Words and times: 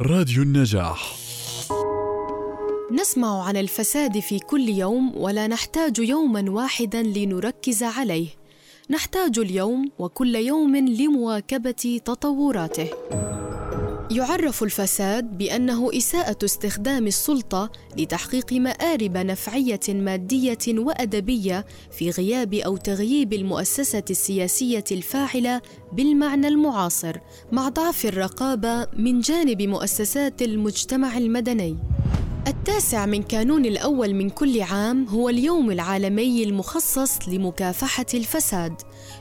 راديو 0.00 0.42
النجاح. 0.42 1.16
نسمع 2.92 3.44
عن 3.44 3.56
الفساد 3.56 4.18
في 4.18 4.38
كل 4.38 4.68
يوم 4.68 5.16
ولا 5.16 5.46
نحتاج 5.46 5.98
يوما 5.98 6.50
واحدا 6.50 7.02
لنركز 7.02 7.82
عليه. 7.82 8.28
نحتاج 8.90 9.38
اليوم 9.38 9.90
وكل 9.98 10.34
يوم 10.34 10.76
لمواكبة 10.76 12.00
تطوراته. 12.04 12.88
يعرف 14.10 14.62
الفساد 14.62 15.38
بأنه 15.38 15.90
إساءة 15.96 16.36
استخدام 16.44 17.06
السلطة 17.06 17.70
لتحقيق 17.98 18.52
مآرب 18.52 19.16
نفعية 19.16 19.80
مادية 19.88 20.58
وأدبية 20.68 21.66
في 21.90 22.10
غياب 22.10 22.54
أو 22.54 22.76
تغييب 22.76 23.32
المؤسسة 23.32 24.04
السياسية 24.10 24.84
الفاعلة 24.92 25.62
بالمعنى 25.92 26.48
المعاصر 26.48 27.16
مع 27.52 27.68
ضعف 27.68 28.06
الرقابة 28.06 28.86
من 28.96 29.20
جانب 29.20 29.62
مؤسسات 29.62 30.42
المجتمع 30.42 31.18
المدني. 31.18 31.93
التاسع 32.46 33.06
من 33.06 33.22
كانون 33.22 33.64
الأول 33.64 34.14
من 34.14 34.30
كل 34.30 34.62
عام 34.62 35.08
هو 35.08 35.28
اليوم 35.28 35.70
العالمي 35.70 36.44
المخصص 36.44 37.28
لمكافحة 37.28 38.06
الفساد. 38.14 38.72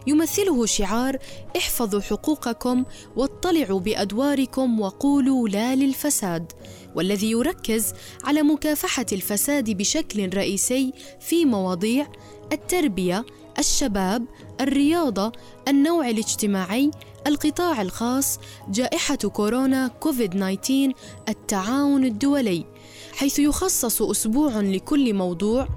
يمثله 0.08 0.66
شعار 0.66 1.18
احفظوا 1.58 2.02
حقوقكم 2.02 2.84
واطلعوا 3.16 3.80
بأدواركم 3.80 4.80
وقولوا 4.80 5.50
لا 5.50 5.76
للفساد. 5.76 6.52
والذي 6.96 7.32
يركز 7.32 7.94
على 8.24 8.42
مكافحة 8.42 9.06
الفساد 9.12 9.70
بشكل 9.70 10.30
رئيسي 10.34 10.94
في 11.20 11.46
مواضيع 11.46 12.08
التربية 12.52 13.26
الشباب 13.60 14.26
الرياضة 14.62 15.32
النوع 15.68 16.10
الاجتماعي 16.10 16.92
القطاع 17.28 17.82
الخاص 17.82 18.40
جائحة 18.70 19.16
كورونا 19.16 19.88
كوفيد 19.88 20.30
19 20.30 20.94
التعاون 21.30 22.06
الدولي 22.06 22.66
حيث 23.14 23.40
يخصص 23.40 24.02
أسبوع 24.02 24.60
لكل 24.60 25.14
موضوع 25.14 25.68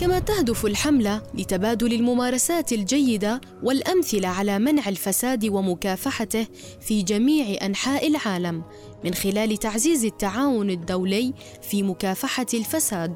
كما 0.00 0.18
تهدف 0.18 0.66
الحملة 0.66 1.22
لتبادل 1.34 1.92
الممارسات 1.92 2.72
الجيدة 2.72 3.40
والأمثلة 3.62 4.28
على 4.28 4.58
منع 4.58 4.88
الفساد 4.88 5.48
ومكافحته 5.48 6.46
في 6.80 7.02
جميع 7.02 7.66
أنحاء 7.66 8.06
العالم. 8.06 8.62
من 9.06 9.14
خلال 9.14 9.56
تعزيز 9.56 10.04
التعاون 10.04 10.70
الدولي 10.70 11.34
في 11.62 11.82
مكافحة 11.82 12.46
الفساد 12.54 13.14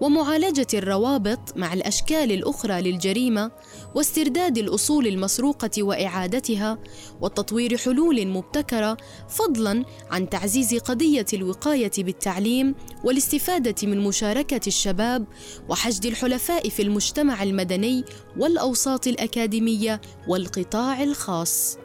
ومعالجة 0.00 0.66
الروابط 0.74 1.56
مع 1.56 1.72
الأشكال 1.72 2.32
الأخرى 2.32 2.82
للجريمة 2.82 3.50
واسترداد 3.94 4.58
الأصول 4.58 5.06
المسروقة 5.06 5.82
وإعادتها 5.82 6.78
وتطوير 7.20 7.76
حلول 7.76 8.26
مبتكرة 8.26 8.96
فضلا 9.28 9.84
عن 10.10 10.28
تعزيز 10.28 10.74
قضية 10.74 11.26
الوقاية 11.32 11.92
بالتعليم 11.98 12.74
والاستفادة 13.04 13.88
من 13.88 14.00
مشاركة 14.00 14.60
الشباب 14.66 15.26
وحشد 15.68 16.06
الحلفاء 16.06 16.68
في 16.68 16.82
المجتمع 16.82 17.42
المدني 17.42 18.04
والأوساط 18.38 19.06
الأكاديمية 19.06 20.00
والقطاع 20.28 21.02
الخاص. 21.02 21.78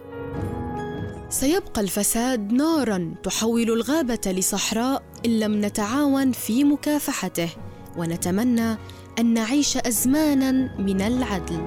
سيبقى 1.31 1.81
الفساد 1.81 2.53
نارا 2.53 3.13
تحول 3.23 3.71
الغابة 3.71 4.19
لصحراء 4.25 5.03
إن 5.25 5.39
لم 5.39 5.65
نتعاون 5.65 6.31
في 6.31 6.63
مكافحته 6.63 7.49
ونتمنى 7.97 8.77
أن 9.19 9.33
نعيش 9.33 9.77
ازمانا 9.77 10.51
من 10.81 11.01
العدل. 11.01 11.61